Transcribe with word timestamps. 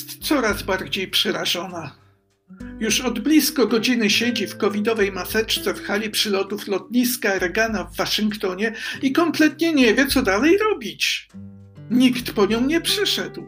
Jest 0.00 0.18
coraz 0.18 0.62
bardziej 0.62 1.08
przerażona. 1.08 1.94
Już 2.78 3.00
od 3.00 3.18
blisko 3.18 3.66
godziny 3.66 4.10
siedzi 4.10 4.46
w 4.46 4.56
covidowej 4.56 5.12
maseczce 5.12 5.74
w 5.74 5.82
hali 5.82 6.10
przylotów 6.10 6.68
lotniska 6.68 7.38
Regana 7.38 7.84
w 7.84 7.96
Waszyngtonie 7.96 8.74
i 9.02 9.12
kompletnie 9.12 9.72
nie 9.72 9.94
wie, 9.94 10.06
co 10.06 10.22
dalej 10.22 10.58
robić. 10.58 11.28
Nikt 11.90 12.32
po 12.32 12.46
nią 12.46 12.66
nie 12.66 12.80
przyszedł. 12.80 13.46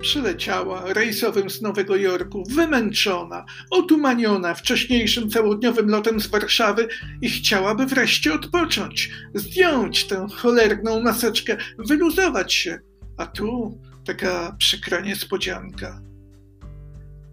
Przyleciała 0.00 0.92
rejsowym 0.92 1.50
z 1.50 1.62
Nowego 1.62 1.96
Jorku, 1.96 2.44
wymęczona, 2.50 3.44
otumaniona 3.70 4.54
wcześniejszym 4.54 5.30
całodniowym 5.30 5.88
lotem 5.88 6.20
z 6.20 6.26
Warszawy 6.26 6.88
i 7.20 7.30
chciałaby 7.30 7.86
wreszcie 7.86 8.34
odpocząć, 8.34 9.10
zdjąć 9.34 10.04
tę 10.04 10.26
cholerną 10.34 11.02
maseczkę, 11.02 11.56
wyluzować 11.78 12.54
się. 12.54 12.78
A 13.16 13.26
tu 13.26 13.78
taka 14.04 14.56
przykra 14.58 15.00
niespodzianka. 15.00 16.02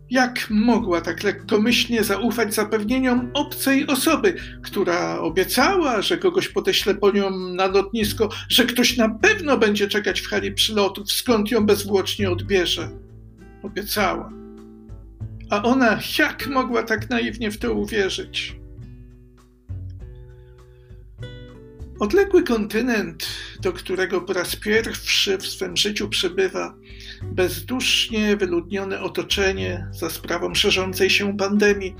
Jak 0.09 0.47
mogła 0.49 1.01
tak 1.01 1.23
lekkomyślnie 1.23 2.03
zaufać 2.03 2.53
zapewnieniom 2.53 3.31
obcej 3.33 3.87
osoby, 3.87 4.33
która 4.63 5.19
obiecała, 5.19 6.01
że 6.01 6.17
kogoś 6.17 6.49
podeśle 6.49 6.95
po 6.95 7.11
nią 7.11 7.29
na 7.29 7.67
lotnisko, 7.67 8.29
że 8.49 8.65
ktoś 8.65 8.97
na 8.97 9.09
pewno 9.09 9.57
będzie 9.57 9.87
czekać 9.87 10.21
w 10.21 10.27
hali 10.27 10.51
przylotów, 10.51 11.11
skąd 11.11 11.51
ją 11.51 11.65
bezwłocznie 11.65 12.31
odbierze? 12.31 12.89
Obiecała. 13.63 14.31
A 15.49 15.63
ona 15.63 15.99
jak 16.19 16.47
mogła 16.47 16.83
tak 16.83 17.09
naiwnie 17.09 17.51
w 17.51 17.57
to 17.57 17.73
uwierzyć? 17.73 18.59
Odległy 21.99 22.43
kontynent, 22.43 23.27
do 23.61 23.73
którego 23.73 24.21
po 24.21 24.33
raz 24.33 24.55
pierwszy 24.55 25.37
w 25.37 25.47
swym 25.47 25.77
życiu 25.77 26.09
przybywa, 26.09 26.75
bezdusznie 27.23 28.37
wyludnione 28.37 29.01
otoczenie 29.01 29.87
za 29.91 30.09
sprawą 30.09 30.55
szerzącej 30.55 31.09
się 31.09 31.37
pandemii, 31.37 31.95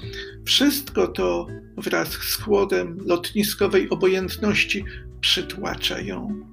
wszystko 0.46 1.08
to 1.08 1.48
wraz 1.78 2.08
z 2.10 2.36
chłodem 2.36 2.98
lotniskowej 3.06 3.90
obojętności 3.90 4.86
przytłacza 5.22 6.02
ją. 6.02 6.46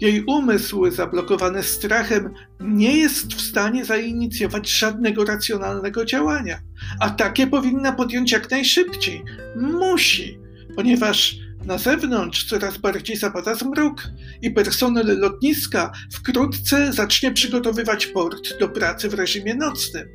Jej 0.00 0.24
umysł, 0.24 0.90
zablokowany 0.90 1.62
strachem, 1.62 2.34
nie 2.60 2.96
jest 2.96 3.34
w 3.34 3.40
stanie 3.40 3.84
zainicjować 3.84 4.70
żadnego 4.70 5.24
racjonalnego 5.24 6.04
działania, 6.04 6.60
a 7.00 7.10
takie 7.10 7.46
powinna 7.46 7.92
podjąć 7.92 8.32
jak 8.32 8.50
najszybciej. 8.50 9.22
Musi, 9.56 10.38
ponieważ 10.76 11.41
na 11.64 11.78
zewnątrz 11.78 12.48
coraz 12.48 12.78
bardziej 12.78 13.16
zapada 13.16 13.54
zmrok 13.54 14.02
i 14.42 14.50
personel 14.50 15.18
lotniska 15.18 15.92
wkrótce 16.12 16.92
zacznie 16.92 17.32
przygotowywać 17.32 18.06
port 18.06 18.58
do 18.60 18.68
pracy 18.68 19.08
w 19.08 19.14
reżimie 19.14 19.54
nocnym. 19.54 20.08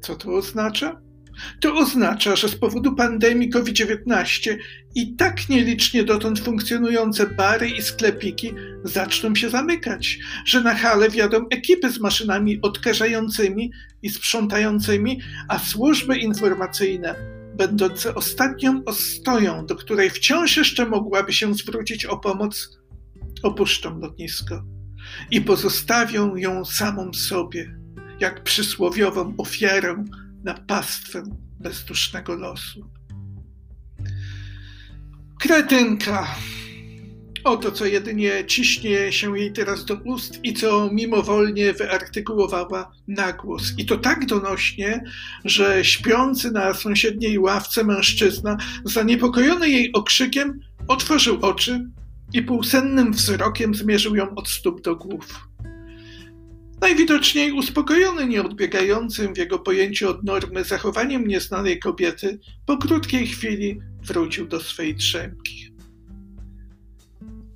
Co 0.00 0.16
to 0.16 0.34
oznacza? 0.34 1.00
To 1.60 1.74
oznacza, 1.74 2.36
że 2.36 2.48
z 2.48 2.56
powodu 2.56 2.94
pandemii 2.94 3.50
COVID-19 3.50 4.56
i 4.94 5.16
tak 5.16 5.48
nielicznie 5.48 6.04
dotąd 6.04 6.40
funkcjonujące 6.40 7.26
bary 7.26 7.68
i 7.68 7.82
sklepiki 7.82 8.54
zaczną 8.84 9.34
się 9.34 9.50
zamykać, 9.50 10.18
że 10.44 10.60
na 10.60 10.74
hale 10.74 11.10
wjadą 11.10 11.48
ekipy 11.50 11.92
z 11.92 12.00
maszynami 12.00 12.58
odkażającymi 12.62 13.72
i 14.02 14.10
sprzątającymi, 14.10 15.20
a 15.48 15.58
służby 15.58 16.16
informacyjne 16.16 17.37
będące 17.58 18.14
ostatnią 18.14 18.82
ostoją, 18.86 19.66
do 19.66 19.76
której 19.76 20.10
wciąż 20.10 20.56
jeszcze 20.56 20.86
mogłaby 20.86 21.32
się 21.32 21.54
zwrócić 21.54 22.04
o 22.04 22.18
pomoc, 22.18 22.78
opuszczą 23.42 23.98
lotnisko 23.98 24.64
i 25.30 25.40
pozostawią 25.40 26.36
ją 26.36 26.64
samą 26.64 27.12
sobie, 27.12 27.78
jak 28.20 28.42
przysłowiową 28.42 29.34
ofiarę 29.38 30.04
na 30.44 30.54
pastwę 30.54 31.22
bezdusznego 31.60 32.34
losu. 32.34 32.90
Kretynka! 35.40 36.34
Oto, 37.48 37.72
co 37.72 37.86
jedynie 37.86 38.44
ciśnie 38.46 39.12
się 39.12 39.38
jej 39.38 39.52
teraz 39.52 39.84
do 39.84 39.94
ust 39.94 40.40
i 40.42 40.54
co 40.54 40.90
mimowolnie 40.92 41.72
wyartykułowała 41.72 42.92
na 43.06 43.32
głos. 43.32 43.62
I 43.78 43.86
to 43.86 43.96
tak 43.96 44.26
donośnie, 44.26 45.04
że 45.44 45.84
śpiący 45.84 46.50
na 46.50 46.74
sąsiedniej 46.74 47.38
ławce 47.38 47.84
mężczyzna, 47.84 48.56
zaniepokojony 48.84 49.68
jej 49.68 49.92
okrzykiem, 49.92 50.60
otworzył 50.88 51.38
oczy 51.40 51.90
i 52.32 52.42
półsennym 52.42 53.12
wzrokiem 53.12 53.74
zmierzył 53.74 54.16
ją 54.16 54.34
od 54.34 54.48
stóp 54.48 54.82
do 54.82 54.96
głów. 54.96 55.48
Najwidoczniej 56.80 57.52
uspokojony 57.52 58.26
nieodbiegającym 58.26 59.34
w 59.34 59.38
jego 59.38 59.58
pojęciu 59.58 60.10
od 60.10 60.24
normy 60.24 60.64
zachowaniem 60.64 61.26
nieznanej 61.26 61.78
kobiety, 61.78 62.38
po 62.66 62.76
krótkiej 62.78 63.26
chwili 63.26 63.80
wrócił 64.02 64.46
do 64.48 64.60
swej 64.60 64.94
drzemki. 64.94 65.67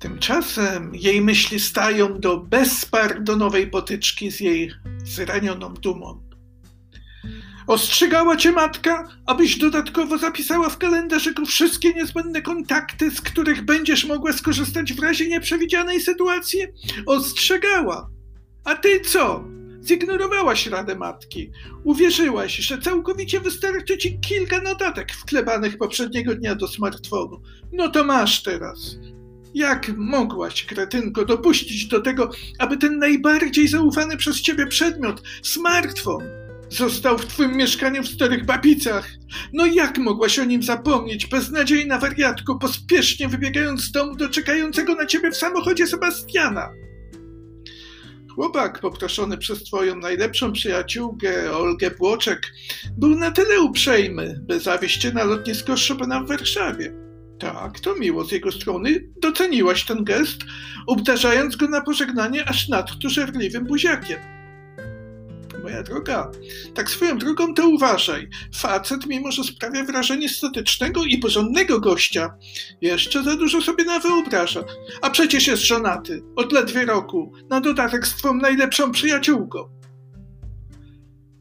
Tymczasem 0.03 0.95
jej 0.95 1.21
myśli 1.21 1.59
stają 1.59 2.19
do 2.19 2.37
bezpardonowej 2.37 3.67
potyczki 3.67 4.31
z 4.31 4.39
jej 4.39 4.71
zranioną 5.05 5.73
dumą. 5.73 6.23
Ostrzegała 7.67 8.37
cię 8.37 8.51
matka, 8.51 9.07
abyś 9.25 9.57
dodatkowo 9.57 10.17
zapisała 10.17 10.69
w 10.69 10.77
kalendarzyku 10.77 11.45
wszystkie 11.45 11.93
niezbędne 11.93 12.41
kontakty, 12.41 13.11
z 13.11 13.21
których 13.21 13.65
będziesz 13.65 14.05
mogła 14.05 14.33
skorzystać 14.33 14.93
w 14.93 15.03
razie 15.03 15.27
nieprzewidzianej 15.27 16.01
sytuacji? 16.01 16.59
Ostrzegała. 17.05 18.09
A 18.63 18.75
ty 18.75 18.99
co? 18.99 19.43
Zignorowałaś 19.83 20.67
radę 20.67 20.95
matki. 20.95 21.51
Uwierzyłaś, 21.83 22.55
że 22.55 22.77
całkowicie 22.77 23.39
wystarczy 23.39 23.97
ci 23.97 24.19
kilka 24.19 24.61
notatek 24.61 25.11
wklebanych 25.11 25.77
poprzedniego 25.77 26.35
dnia 26.35 26.55
do 26.55 26.67
smartfonu. 26.67 27.41
No 27.71 27.89
to 27.89 28.03
masz 28.03 28.43
teraz. 28.43 28.97
Jak 29.53 29.97
mogłaś, 29.97 30.65
kretynko, 30.65 31.25
dopuścić 31.25 31.85
do 31.85 32.01
tego, 32.01 32.29
aby 32.59 32.77
ten 32.77 32.97
najbardziej 32.97 33.67
zaufany 33.67 34.17
przez 34.17 34.41
ciebie 34.41 34.67
przedmiot, 34.67 35.21
smartfon, 35.43 36.23
został 36.69 37.17
w 37.17 37.25
twym 37.25 37.57
mieszkaniu 37.57 38.03
w 38.03 38.07
Starych 38.07 38.45
Babicach? 38.45 39.09
No 39.53 39.65
jak 39.65 39.97
mogłaś 39.97 40.39
o 40.39 40.45
nim 40.45 40.63
zapomnieć, 40.63 41.27
beznadziejna 41.27 41.99
wariatko, 41.99 42.55
pospiesznie 42.55 43.27
wybiegając 43.27 43.81
z 43.81 43.91
domu 43.91 44.15
do 44.15 44.29
czekającego 44.29 44.95
na 44.95 45.05
ciebie 45.05 45.31
w 45.31 45.37
samochodzie 45.37 45.87
Sebastiana? 45.87 46.69
Chłopak 48.35 48.79
poproszony 48.79 49.37
przez 49.37 49.63
twoją 49.63 49.95
najlepszą 49.95 50.51
przyjaciółkę, 50.51 51.51
Olgę 51.51 51.91
Błoczek, 51.91 52.53
był 52.97 53.09
na 53.09 53.31
tyle 53.31 53.61
uprzejmy, 53.61 54.39
by 54.47 54.59
zawieźć 54.59 55.01
cię 55.01 55.11
na 55.11 55.23
lotnisko 55.23 55.75
Chopina 55.87 56.23
w 56.23 56.27
Warszawie. 56.27 57.02
Tak, 57.39 57.79
to 57.79 57.95
miło 57.95 58.25
z 58.25 58.31
jego 58.31 58.51
strony. 58.51 59.09
Doceniłaś 59.21 59.85
ten 59.85 60.03
gest, 60.03 60.41
obdarzając 60.87 61.55
go 61.55 61.67
na 61.67 61.81
pożegnanie 61.81 62.49
aż 62.49 62.69
nadto 62.69 63.09
żarliwym 63.09 63.65
buziakiem. 63.65 64.19
Moja 65.63 65.83
droga, 65.83 66.31
tak 66.73 66.89
swoją 66.89 67.17
drogą 67.17 67.53
to 67.53 67.69
uważaj. 67.69 68.27
Facet, 68.55 69.05
mimo 69.05 69.31
że 69.31 69.43
sprawia 69.43 69.83
wrażenie 69.83 70.29
statycznego 70.29 71.03
i 71.03 71.17
porządnego 71.17 71.79
gościa, 71.79 72.37
jeszcze 72.81 73.23
za 73.23 73.35
dużo 73.35 73.61
sobie 73.61 73.83
na 73.83 73.99
wyobraża. 73.99 74.63
A 75.01 75.09
przecież 75.09 75.47
jest 75.47 75.65
żonaty, 75.65 76.23
od 76.35 76.51
ledwie 76.51 76.85
roku, 76.85 77.31
na 77.49 77.61
dodatek 77.61 78.07
z 78.07 78.15
twą 78.15 78.33
najlepszą 78.33 78.91
przyjaciółką. 78.91 79.69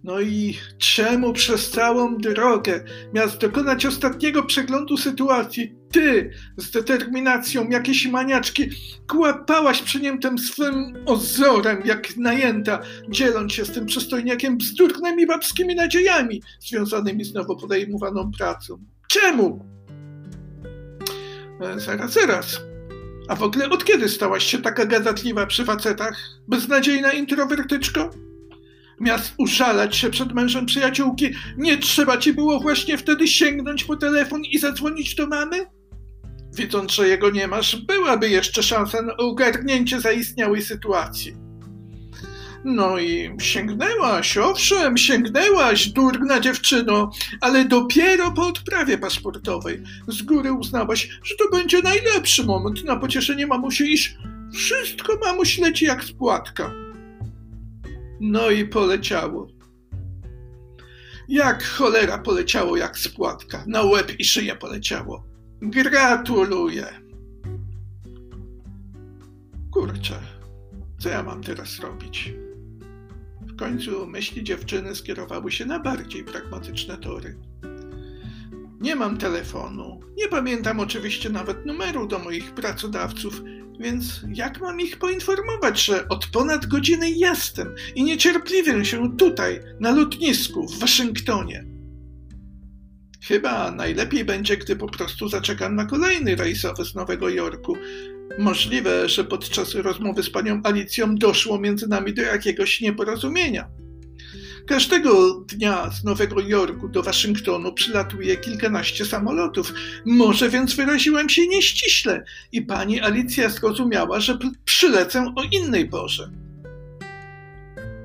No 0.04 0.20
i 0.20 0.58
czemu 0.78 1.32
przez 1.32 1.70
całą 1.70 2.16
drogę 2.16 2.84
miałeś 3.14 3.36
dokonać 3.36 3.86
ostatniego 3.86 4.42
przeglądu 4.42 4.96
sytuacji? 4.96 5.81
Ty 5.92 6.30
z 6.56 6.70
determinacją 6.70 7.68
jakiejś 7.68 8.06
maniaczki 8.06 8.70
kłapałaś 9.08 9.82
przy 9.82 10.00
nim 10.00 10.18
tym 10.18 10.38
swym 10.38 10.94
ozorem 11.06 11.82
jak 11.84 12.16
najęta, 12.16 12.80
dzieląc 13.08 13.52
się 13.52 13.64
z 13.64 13.72
tym 13.72 13.86
przystojniakiem 13.86 14.56
bzdurnymi 14.56 15.26
babskimi 15.26 15.74
nadziejami 15.74 16.42
związanymi 16.60 17.24
z 17.24 17.34
nowo 17.34 17.56
podejmowaną 17.56 18.30
pracą. 18.38 18.84
Czemu? 19.08 19.66
E, 21.60 21.80
zaraz, 21.80 22.12
zaraz. 22.12 22.60
A 23.28 23.36
w 23.36 23.42
ogóle 23.42 23.70
od 23.70 23.84
kiedy 23.84 24.08
stałaś 24.08 24.44
się 24.44 24.58
taka 24.58 24.86
gadatliwa 24.86 25.46
przy 25.46 25.64
facetach? 25.64 26.16
Beznadziejna 26.48 27.12
introwertyczko? 27.12 28.10
Miast 29.00 29.34
użalać 29.38 29.96
się 29.96 30.10
przed 30.10 30.32
mężem 30.32 30.66
przyjaciółki, 30.66 31.30
nie 31.56 31.78
trzeba 31.78 32.18
ci 32.18 32.32
było 32.32 32.60
właśnie 32.60 32.98
wtedy 32.98 33.28
sięgnąć 33.28 33.84
po 33.84 33.96
telefon 33.96 34.42
i 34.44 34.58
zadzwonić 34.58 35.14
do 35.14 35.26
mamy? 35.26 35.66
Widząc, 36.52 36.92
że 36.92 37.08
jego 37.08 37.30
nie 37.30 37.48
masz, 37.48 37.76
byłaby 37.76 38.28
jeszcze 38.28 38.62
szansa 38.62 39.02
na 39.02 39.16
ogarnięcie 39.16 40.00
zaistniałej 40.00 40.62
sytuacji. 40.62 41.36
No 42.64 42.98
i 42.98 43.30
sięgnęłaś, 43.40 44.36
owszem, 44.36 44.96
sięgnęłaś, 44.96 45.88
durna 45.88 46.40
dziewczyno, 46.40 47.10
ale 47.40 47.64
dopiero 47.64 48.30
po 48.30 48.46
odprawie 48.46 48.98
paszportowej. 48.98 49.82
Z 50.08 50.22
góry 50.22 50.52
uznałaś, 50.52 51.08
że 51.24 51.34
to 51.36 51.56
będzie 51.56 51.82
najlepszy 51.82 52.44
moment 52.44 52.84
na 52.84 52.96
pocieszenie 52.96 53.46
mamusi, 53.46 53.92
iż 53.92 54.16
wszystko 54.54 55.18
mamuś 55.24 55.58
leci 55.58 55.84
jak 55.84 56.04
spłatka. 56.04 56.72
No 58.20 58.50
i 58.50 58.64
poleciało. 58.64 59.48
Jak 61.28 61.64
cholera 61.64 62.18
poleciało, 62.18 62.76
jak 62.76 62.98
spłatka. 62.98 63.64
Na 63.66 63.82
łeb 63.82 64.12
i 64.18 64.24
szyję 64.24 64.56
poleciało. 64.56 65.31
Gratuluję. 65.64 66.86
Kurczę, 69.70 70.20
co 70.98 71.08
ja 71.08 71.22
mam 71.22 71.42
teraz 71.42 71.80
robić? 71.80 72.34
W 73.40 73.56
końcu 73.56 74.06
myśli 74.06 74.44
dziewczyny 74.44 74.94
skierowały 74.94 75.52
się 75.52 75.66
na 75.66 75.80
bardziej 75.80 76.24
pragmatyczne 76.24 76.96
tory. 76.96 77.36
Nie 78.80 78.96
mam 78.96 79.18
telefonu, 79.18 80.00
nie 80.16 80.28
pamiętam 80.28 80.80
oczywiście 80.80 81.30
nawet 81.30 81.66
numeru 81.66 82.06
do 82.06 82.18
moich 82.18 82.54
pracodawców, 82.54 83.42
więc 83.80 84.20
jak 84.34 84.60
mam 84.60 84.80
ich 84.80 84.98
poinformować, 84.98 85.84
że 85.84 86.08
od 86.08 86.26
ponad 86.26 86.66
godziny 86.66 87.10
jestem 87.10 87.74
i 87.94 88.04
niecierpliwię 88.04 88.84
się 88.84 89.16
tutaj, 89.16 89.60
na 89.80 89.90
lotnisku 89.90 90.68
w 90.68 90.78
Waszyngtonie? 90.78 91.81
Chyba 93.28 93.70
najlepiej 93.70 94.24
będzie, 94.24 94.56
gdy 94.56 94.76
po 94.76 94.88
prostu 94.88 95.28
zaczekam 95.28 95.76
na 95.76 95.86
kolejny 95.86 96.36
rejsowy 96.36 96.84
z 96.84 96.94
Nowego 96.94 97.28
Jorku. 97.28 97.76
Możliwe, 98.38 99.08
że 99.08 99.24
podczas 99.24 99.74
rozmowy 99.74 100.22
z 100.22 100.30
panią 100.30 100.60
Alicją 100.64 101.16
doszło 101.16 101.58
między 101.60 101.88
nami 101.88 102.14
do 102.14 102.22
jakiegoś 102.22 102.80
nieporozumienia. 102.80 103.68
Każdego 104.66 105.40
dnia 105.40 105.90
z 105.90 106.04
Nowego 106.04 106.40
Jorku 106.40 106.88
do 106.88 107.02
Waszyngtonu 107.02 107.72
przylatuje 107.72 108.36
kilkanaście 108.36 109.04
samolotów. 109.04 109.72
Może 110.06 110.50
więc 110.50 110.74
wyraziłem 110.74 111.28
się 111.28 111.48
nieściśle 111.48 112.24
i 112.52 112.62
pani 112.62 113.00
Alicja 113.00 113.48
zrozumiała, 113.48 114.20
że 114.20 114.38
przylecę 114.64 115.32
o 115.36 115.42
innej 115.42 115.88
porze. 115.88 116.30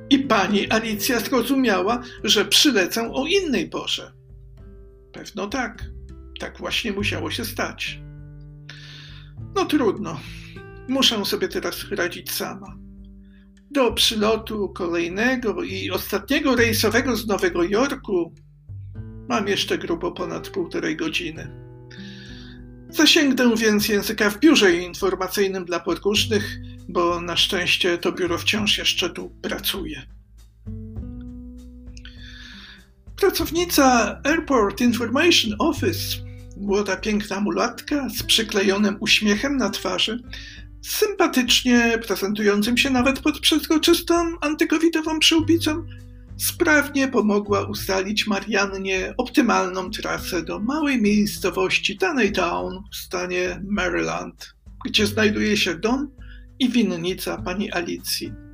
I 0.09 0.19
pani 0.19 0.71
Alicja 0.71 1.19
zrozumiała, 1.19 2.03
że 2.23 2.45
przylecę 2.45 3.13
o 3.13 3.25
innej 3.25 3.69
porze. 3.69 4.16
Pewno 5.11 5.47
tak. 5.47 5.85
Tak 6.39 6.57
właśnie 6.57 6.91
musiało 6.91 7.31
się 7.31 7.45
stać. 7.45 7.99
No 9.55 9.65
trudno. 9.65 10.19
Muszę 10.87 11.25
sobie 11.25 11.47
teraz 11.47 11.91
radzić 11.91 12.31
sama 12.31 12.87
do 13.71 13.91
przylotu 13.91 14.69
kolejnego 14.69 15.63
i 15.63 15.91
ostatniego 15.91 16.55
rejsowego 16.55 17.15
z 17.15 17.27
Nowego 17.27 17.63
Jorku 17.63 18.33
mam 19.29 19.47
jeszcze 19.47 19.77
grubo 19.77 20.11
ponad 20.11 20.49
półtorej 20.49 20.95
godziny. 20.95 21.47
Zasięgnę 22.89 23.55
więc 23.55 23.89
języka 23.89 24.29
w 24.29 24.39
biurze 24.39 24.73
informacyjnym 24.73 25.65
dla 25.65 25.79
podróżnych, 25.79 26.59
bo 26.89 27.21
na 27.21 27.37
szczęście 27.37 27.97
to 27.97 28.11
biuro 28.11 28.37
wciąż 28.37 28.77
jeszcze 28.77 29.09
tu 29.09 29.29
pracuje. 29.41 30.16
Pracownica 33.17 34.19
Airport 34.23 34.81
Information 34.81 35.55
Office, 35.59 36.17
młoda 36.57 36.97
piękna 36.97 37.39
mulatka 37.39 38.09
z 38.09 38.23
przyklejonym 38.23 38.97
uśmiechem 38.99 39.57
na 39.57 39.69
twarzy, 39.69 40.23
sympatycznie 40.81 41.99
prezentującym 42.07 42.77
się 42.77 42.89
nawet 42.89 43.19
pod 43.19 43.39
przezroczystą 43.39 44.13
antykowidową 44.41 45.19
przyłbicą, 45.19 45.85
sprawnie 46.37 47.07
pomogła 47.07 47.63
ustalić 47.63 48.27
Mariannie 48.27 49.13
optymalną 49.17 49.91
trasę 49.91 50.43
do 50.43 50.59
małej 50.59 51.01
miejscowości 51.01 51.97
Town 52.35 52.83
w 52.91 52.95
stanie 52.95 53.61
Maryland, 53.69 54.55
gdzie 54.85 55.07
znajduje 55.07 55.57
się 55.57 55.75
dom 55.75 56.11
i 56.59 56.69
winnica 56.69 57.41
pani 57.41 57.71
Alicji. 57.71 58.46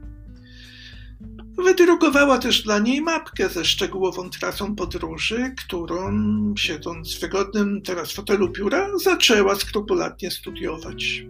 Wydrukowała 1.57 2.37
też 2.37 2.63
dla 2.63 2.79
niej 2.79 3.01
mapkę 3.01 3.49
ze 3.49 3.65
szczegółową 3.65 4.29
trasą 4.29 4.75
podróży, 4.75 5.53
którą, 5.65 6.13
siedząc 6.57 7.15
w 7.15 7.19
wygodnym 7.19 7.81
teraz 7.81 8.11
fotelu 8.11 8.51
pióra, 8.51 8.89
zaczęła 9.03 9.55
skrupulatnie 9.55 10.31
studiować. 10.31 11.25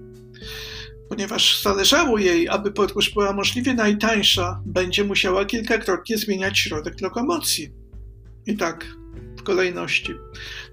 Ponieważ 1.09 1.61
zależało 1.61 2.17
jej, 2.17 2.49
aby 2.49 2.71
podróż 2.71 3.09
była 3.09 3.33
możliwie 3.33 3.73
najtańsza, 3.73 4.61
będzie 4.65 5.03
musiała 5.03 5.45
kilkakrotnie 5.45 6.17
zmieniać 6.17 6.59
środek 6.59 7.01
lokomocji. 7.01 7.71
I 8.45 8.57
tak, 8.57 8.85
w 9.37 9.43
kolejności. 9.43 10.13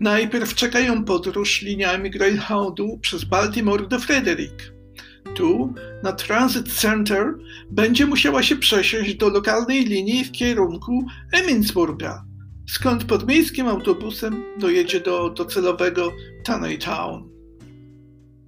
Najpierw 0.00 0.54
czekają 0.54 1.04
podróż 1.04 1.62
liniami 1.62 2.10
Greyhoundu 2.10 2.98
przez 3.02 3.24
Baltimore 3.24 3.86
do 3.86 3.98
Frederick. 3.98 4.79
Tu, 5.34 5.74
na 6.02 6.12
Transit 6.12 6.72
Center, 6.72 7.34
będzie 7.70 8.06
musiała 8.06 8.42
się 8.42 8.56
przesiąść 8.56 9.14
do 9.14 9.28
lokalnej 9.28 9.84
linii 9.84 10.24
w 10.24 10.32
kierunku 10.32 11.06
Eminsburga, 11.32 12.24
skąd 12.68 13.04
podmiejskim 13.04 13.68
autobusem 13.68 14.44
dojedzie 14.58 15.00
do 15.00 15.30
docelowego 15.30 16.12
Town. 16.84 17.30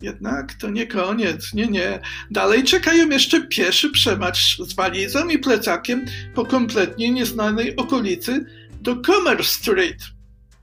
Jednak 0.02 0.54
to 0.54 0.70
nie 0.70 0.86
koniec, 0.86 1.54
nie, 1.54 1.66
nie. 1.66 2.00
Dalej 2.30 2.64
czekają 2.64 3.08
jeszcze 3.08 3.46
pieszy 3.46 3.90
przemarsz 3.90 4.58
z 4.58 4.74
walizą 4.74 5.28
i 5.28 5.38
plecakiem 5.38 6.04
po 6.34 6.44
kompletnie 6.46 7.10
nieznanej 7.10 7.76
okolicy 7.76 8.46
do 8.80 9.00
Commerce 9.00 9.50
Street, 9.50 10.02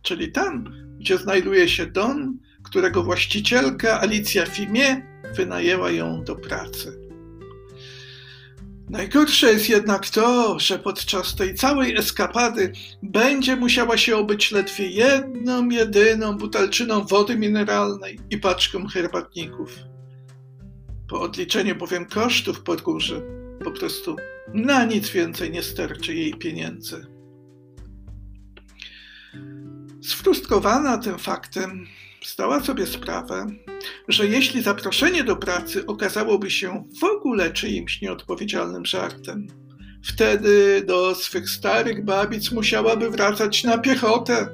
czyli 0.01 0.31
tam, 0.31 0.73
gdzie 0.99 1.17
znajduje 1.17 1.69
się 1.69 1.85
dom, 1.85 2.39
którego 2.63 3.03
właścicielka 3.03 4.01
Alicja 4.01 4.45
Fimie 4.45 5.08
wynajęła 5.35 5.91
ją 5.91 6.23
do 6.23 6.35
pracy. 6.35 7.09
Najgorsze 8.89 9.53
jest 9.53 9.69
jednak 9.69 10.09
to, 10.09 10.59
że 10.59 10.79
podczas 10.79 11.35
tej 11.35 11.55
całej 11.55 11.95
eskapady 11.95 12.71
będzie 13.03 13.55
musiała 13.55 13.97
się 13.97 14.17
obyć 14.17 14.51
ledwie 14.51 14.87
jedną, 14.87 15.69
jedyną 15.69 16.37
butelczyną 16.37 17.05
wody 17.05 17.37
mineralnej 17.37 18.19
i 18.29 18.37
paczką 18.37 18.87
herbatników. 18.87 19.75
Po 21.09 21.21
odliczeniu 21.21 21.75
bowiem 21.75 22.05
kosztów 22.05 22.61
podróży, 22.61 23.21
po 23.63 23.71
prostu 23.71 24.15
na 24.53 24.85
nic 24.85 25.09
więcej 25.09 25.51
nie 25.51 25.63
starczy 25.63 26.15
jej 26.15 26.33
pieniędzy. 26.33 27.05
Sfrustrowana 30.01 30.97
tym 30.97 31.17
faktem, 31.17 31.87
zdała 32.25 32.63
sobie 32.63 32.85
sprawę, 32.85 33.47
że 34.07 34.27
jeśli 34.27 34.61
zaproszenie 34.61 35.23
do 35.23 35.35
pracy 35.35 35.85
okazałoby 35.85 36.51
się 36.51 36.83
w 37.01 37.03
ogóle 37.03 37.51
czyimś 37.51 38.01
nieodpowiedzialnym 38.01 38.85
żartem, 38.85 39.47
wtedy 40.03 40.83
do 40.87 41.15
swych 41.15 41.49
starych 41.49 42.05
babic 42.05 42.51
musiałaby 42.51 43.09
wracać 43.09 43.63
na 43.63 43.77
piechotę, 43.77 44.47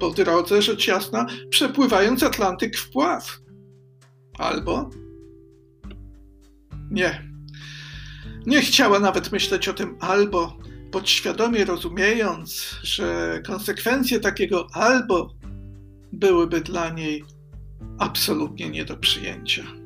po 0.00 0.10
drodze, 0.10 0.62
rzecz 0.62 0.86
jasna, 0.86 1.26
przepływając 1.50 2.22
Atlantyk 2.22 2.78
w 2.78 2.90
pław. 2.90 3.38
Albo 4.38 4.90
nie. 6.90 7.32
Nie 8.46 8.60
chciała 8.60 9.00
nawet 9.00 9.32
myśleć 9.32 9.68
o 9.68 9.72
tym 9.72 9.96
albo, 10.00 10.58
podświadomie 10.92 11.64
rozumiejąc, 11.64 12.76
że 12.82 13.40
konsekwencje 13.46 14.20
takiego 14.20 14.66
albo 14.72 15.34
byłyby 16.12 16.60
dla 16.60 16.90
niej 16.90 17.24
absolutnie 17.98 18.70
nie 18.70 18.84
do 18.84 18.96
przyjęcia. 18.96 19.81